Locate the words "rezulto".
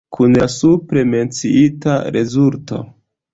2.17-2.81